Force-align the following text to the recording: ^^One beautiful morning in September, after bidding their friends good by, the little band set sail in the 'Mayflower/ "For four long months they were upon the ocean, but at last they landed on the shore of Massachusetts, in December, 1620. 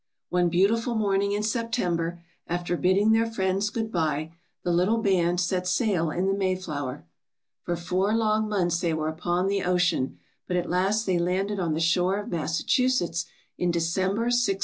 ^^One 0.33 0.49
beautiful 0.49 0.95
morning 0.95 1.33
in 1.33 1.43
September, 1.43 2.23
after 2.47 2.75
bidding 2.75 3.11
their 3.11 3.29
friends 3.31 3.69
good 3.69 3.91
by, 3.91 4.31
the 4.63 4.71
little 4.71 4.97
band 4.97 5.39
set 5.39 5.67
sail 5.67 6.09
in 6.09 6.25
the 6.25 6.33
'Mayflower/ 6.33 7.05
"For 7.61 7.75
four 7.75 8.15
long 8.15 8.49
months 8.49 8.79
they 8.81 8.95
were 8.95 9.09
upon 9.09 9.45
the 9.45 9.61
ocean, 9.63 10.17
but 10.47 10.57
at 10.57 10.71
last 10.71 11.05
they 11.05 11.19
landed 11.19 11.59
on 11.59 11.75
the 11.75 11.79
shore 11.79 12.17
of 12.17 12.29
Massachusetts, 12.31 13.27
in 13.59 13.69
December, 13.69 14.23
1620. 14.33 14.59